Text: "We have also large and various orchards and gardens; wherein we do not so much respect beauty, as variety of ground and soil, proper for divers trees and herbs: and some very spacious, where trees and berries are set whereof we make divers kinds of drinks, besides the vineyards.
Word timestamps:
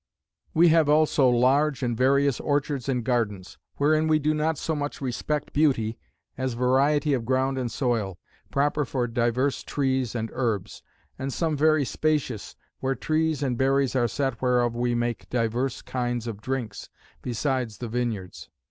"We 0.55 0.69
have 0.69 0.89
also 0.89 1.29
large 1.29 1.83
and 1.83 1.95
various 1.95 2.39
orchards 2.39 2.89
and 2.89 3.03
gardens; 3.05 3.59
wherein 3.75 4.07
we 4.07 4.17
do 4.17 4.33
not 4.33 4.57
so 4.57 4.75
much 4.75 4.99
respect 4.99 5.53
beauty, 5.53 5.99
as 6.39 6.55
variety 6.55 7.13
of 7.13 7.23
ground 7.23 7.59
and 7.59 7.71
soil, 7.71 8.17
proper 8.49 8.83
for 8.83 9.05
divers 9.05 9.61
trees 9.61 10.15
and 10.15 10.31
herbs: 10.33 10.81
and 11.19 11.31
some 11.31 11.55
very 11.55 11.85
spacious, 11.85 12.55
where 12.79 12.95
trees 12.95 13.43
and 13.43 13.59
berries 13.59 13.95
are 13.95 14.07
set 14.07 14.41
whereof 14.41 14.73
we 14.75 14.95
make 14.95 15.29
divers 15.29 15.83
kinds 15.83 16.25
of 16.25 16.41
drinks, 16.41 16.89
besides 17.21 17.77
the 17.77 17.87
vineyards. 17.87 18.49